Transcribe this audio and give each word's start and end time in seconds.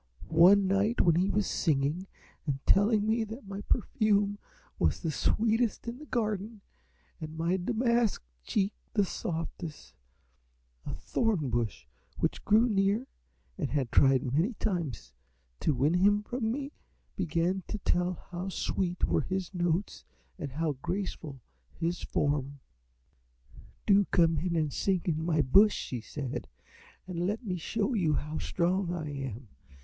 One 0.29 0.65
night 0.65 0.99
when 1.01 1.13
he 1.13 1.29
was 1.29 1.45
singing 1.45 2.07
and 2.47 2.59
telling 2.65 3.05
me 3.05 3.23
that 3.25 3.47
my 3.47 3.61
perfume 3.61 4.39
was 4.79 4.99
the 4.99 5.11
sweetest 5.11 5.87
in 5.87 5.99
the 5.99 6.07
garden 6.07 6.61
and 7.19 7.37
my 7.37 7.55
damask 7.55 8.23
cheek 8.43 8.73
the 8.93 9.05
softest, 9.05 9.93
a 10.87 10.93
Thorn 10.95 11.51
Bush 11.51 11.85
which 12.17 12.43
grew 12.43 12.67
near 12.67 13.05
and 13.59 13.69
had 13.69 13.91
tried 13.91 14.23
many 14.33 14.53
times 14.55 15.13
to 15.59 15.75
win 15.75 15.93
him 15.93 16.23
from 16.23 16.51
me 16.51 16.71
began 17.15 17.61
to 17.67 17.77
tell 17.77 18.25
how 18.31 18.49
sweet 18.49 19.03
were 19.05 19.21
his 19.21 19.53
notes 19.53 20.03
and 20.39 20.53
how 20.53 20.71
graceful 20.81 21.43
his 21.75 22.01
form." 22.01 22.59
"'Do 23.85 24.05
come 24.05 24.37
and 24.39 24.73
sing 24.73 25.03
in 25.05 25.23
my 25.23 25.43
bush,' 25.43 25.75
she 25.75 26.01
said, 26.01 26.47
'and 27.05 27.19
let 27.27 27.43
me 27.45 27.55
show 27.57 27.93
you 27.93 28.15
how 28.15 28.39
strong 28.39 28.91
I 28.91 29.07
am. 29.11 29.47